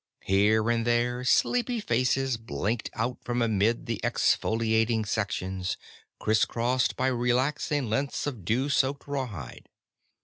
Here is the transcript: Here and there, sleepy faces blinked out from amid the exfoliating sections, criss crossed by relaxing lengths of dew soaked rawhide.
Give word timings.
Here 0.23 0.67
and 0.71 0.83
there, 0.87 1.23
sleepy 1.23 1.79
faces 1.79 2.37
blinked 2.37 2.89
out 2.95 3.19
from 3.23 3.39
amid 3.39 3.85
the 3.85 4.01
exfoliating 4.03 5.07
sections, 5.07 5.77
criss 6.19 6.43
crossed 6.43 6.95
by 6.95 7.05
relaxing 7.05 7.87
lengths 7.87 8.25
of 8.25 8.43
dew 8.43 8.67
soaked 8.67 9.07
rawhide. 9.07 9.69